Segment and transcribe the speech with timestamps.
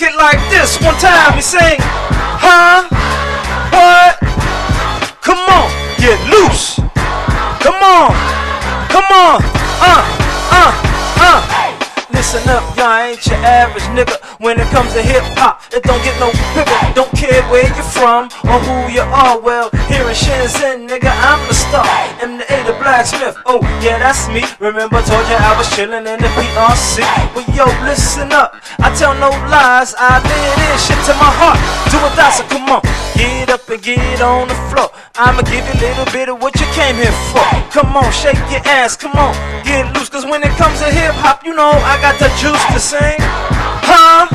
[0.00, 0.80] kick it like this.
[0.82, 1.78] One time we sing,
[2.40, 2.88] huh?
[3.74, 4.16] What?
[5.20, 5.68] Come on,
[5.98, 6.76] get loose.
[7.60, 8.10] Come on,
[8.88, 9.42] come on,
[9.82, 10.02] uh,
[10.56, 10.72] uh,
[11.20, 11.40] uh.
[12.10, 14.16] Listen up, y'all ain't your average nigga.
[14.40, 16.94] When it comes to hip hop, it don't get no bigger.
[16.94, 19.38] Don't care where you're from or who you are.
[19.38, 21.84] Well, here in Shenzhen, nigga, I'm the star.
[22.22, 22.39] I'm
[22.70, 23.36] the Blaque Smyth.
[23.46, 24.46] Oh, yeah, that's me.
[24.60, 27.02] Remember, told you I was chillin' in the PRC.
[27.34, 28.54] Well, yo, listen up.
[28.78, 29.94] I tell no lies.
[29.98, 31.58] I live this shit to my heart.
[31.90, 32.82] Do or die, so come on.
[33.18, 34.90] Get up and get on the floor.
[35.18, 37.42] I'ma give you a little bit of what you came here for.
[37.74, 38.96] Come on, shake your ass.
[38.96, 40.08] Come on, get loose.
[40.08, 43.18] Cause when it comes to hip hop, you know I got the juice to sing.
[43.82, 44.30] Huh?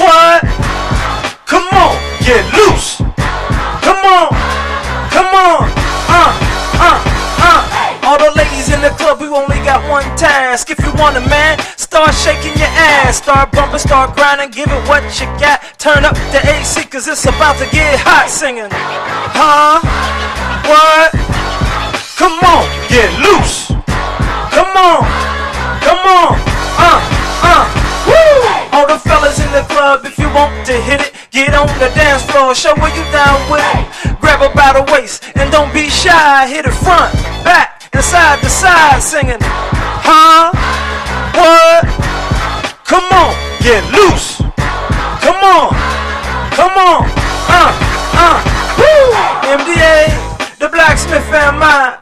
[0.00, 0.51] What?
[8.96, 10.70] Club, we only got one task.
[10.70, 13.18] If you want a man, start shaking your ass.
[13.18, 15.62] Start bumping, start grinding, give it what you got.
[15.78, 18.70] Turn up the AC, cause it's about to get hot singing.
[18.70, 19.80] Huh?
[20.68, 21.10] What?
[22.16, 23.68] Come on, get loose.
[24.54, 25.02] Come on,
[25.82, 26.38] come on.
[26.78, 27.00] Uh,
[27.42, 27.64] uh.
[28.06, 28.76] Woo!
[28.76, 31.90] All the fellas in the club, if you want to hit it, get on the
[31.94, 33.62] dance floor, show what you down with.
[34.20, 36.46] Grab her by the waist and don't be shy.
[36.46, 37.12] Hit it front,
[37.44, 39.38] back, and side to side, singing.
[39.40, 40.52] Huh?
[41.34, 41.84] What?
[42.84, 44.38] Come on, get loose.
[45.20, 45.70] Come on,
[46.52, 47.08] come on.
[47.48, 47.72] Uh,
[48.16, 48.38] uh.
[48.78, 49.12] Woo!
[49.56, 52.01] MDA, the Blaque Smyth and mine.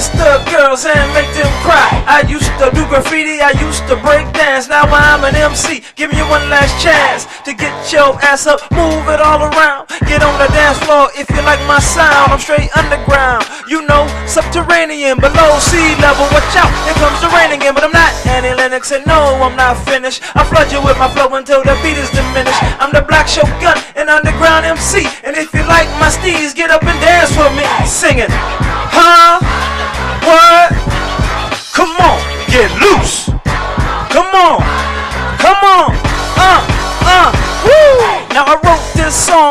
[0.00, 1.84] Kiss the girls and make them cry.
[2.08, 4.64] I used to do graffiti, I used to break dance.
[4.64, 5.84] Now I'm an MC.
[5.92, 9.92] Give you one last chance to get your ass up, move it all around.
[10.08, 12.32] Get on the dance floor if you like my sound.
[12.32, 16.24] I'm straight underground, you know, subterranean, below sea level.
[16.32, 17.76] Watch out, here comes the rain again.
[17.76, 20.24] But I'm not Annie Lennox, and no, I'm not finished.
[20.32, 22.56] I flood you with my flow until the beat is diminished.
[22.80, 25.04] I'm the black shogun, an underground MC.
[25.28, 27.68] And if you like my steez, get up and dance for me,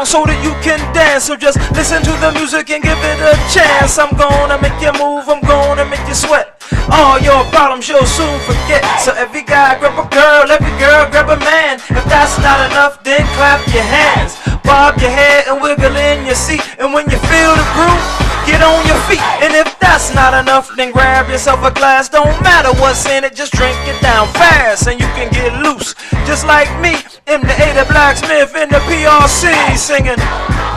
[0.09, 1.29] so that you can dance.
[1.29, 4.01] So just listen to the music and give it a chance.
[4.01, 6.57] I'm gonna make you move, I'm gonna make you sweat.
[6.89, 8.81] All your problems you'll soon forget.
[9.05, 11.77] So every guy grab a girl, every girl grab a man.
[11.93, 14.33] If that's not enough, then clap your hands.
[14.65, 16.65] Bob your head and wiggle in your seat.
[16.81, 18.05] And when you feel the groove,
[18.49, 19.21] get on your feet.
[19.45, 19.78] And if
[20.19, 22.09] not enough, then grab yourself a glass.
[22.09, 24.85] Don't matter what's in it, just drink it down fast.
[24.87, 25.95] And you can get loose,
[26.27, 26.99] just like me.
[27.23, 29.47] MDA, the Blaque Smyth in the PRC
[29.77, 30.19] singing.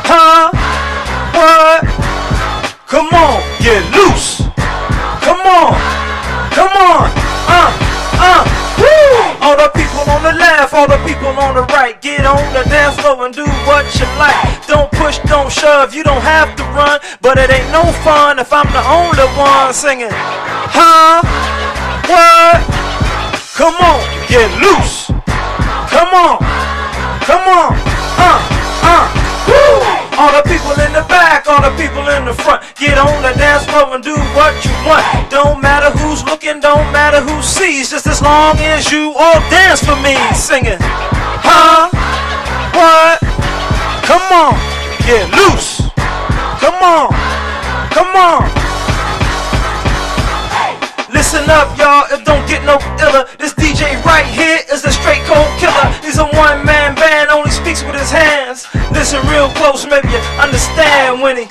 [0.07, 0.55] Huh?
[1.35, 1.83] What?
[2.87, 4.47] Come on, get loose.
[5.27, 5.75] Come on,
[6.55, 7.11] come on.
[7.51, 7.71] Uh,
[8.23, 8.43] uh.
[8.79, 9.43] Woo!
[9.43, 12.01] All the people on the left, all the people on the right.
[12.01, 14.62] Get on the dance floor and do what you like.
[14.73, 16.99] Don't push, don't shove, you don't have to run.
[17.21, 20.09] But it ain't no fun if I'm the only one singing.
[20.09, 21.21] Huh?
[22.09, 22.57] What?
[23.53, 24.01] Come on,
[24.33, 25.13] get loose.
[25.93, 26.41] Come on,
[27.29, 27.77] come on.
[28.17, 28.41] Uh,
[28.89, 29.05] uh.
[29.45, 30.17] Woo!
[30.17, 32.65] All the people in the back, all the people in the front.
[32.81, 35.05] Get on the dance floor and do what you want.
[35.29, 37.91] Don't matter who's looking, don't matter who sees.
[37.91, 40.81] Just as long as you all dance for me, singing.
[41.45, 41.93] Huh?
[42.73, 43.32] What?
[44.03, 44.55] Come on,
[45.07, 45.81] get loose.
[46.61, 47.09] Come on,
[47.91, 48.63] come on.
[51.13, 53.29] Listen up, y'all, it don't get no iller.
[53.39, 55.89] This DJ right here is a straight cold killer.
[56.03, 58.67] He's a one man band, only speaks with his hands.
[58.91, 61.47] Listen real close, maybe you understand when he